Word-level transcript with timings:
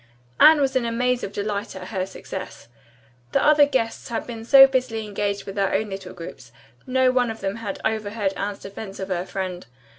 Anne 0.39 0.59
was 0.59 0.75
in 0.75 0.83
a 0.83 0.91
maze 0.91 1.23
of 1.23 1.31
delight 1.31 1.75
at 1.75 1.89
her 1.89 2.07
success. 2.07 2.67
The 3.33 3.43
other 3.45 3.67
guests 3.67 4.09
had 4.09 4.25
been 4.25 4.43
so 4.43 4.65
busily 4.65 5.05
engaged 5.05 5.43
with 5.45 5.53
their 5.53 5.71
own 5.75 5.91
little 5.91 6.15
groups, 6.15 6.51
no 6.87 7.11
one 7.11 7.29
of 7.29 7.41
them 7.41 7.57
had 7.57 7.79
overheard 7.85 8.33
Anne's 8.33 8.57
defense 8.57 8.99
of 8.99 9.09
her 9.09 9.27
friend. 9.27 9.67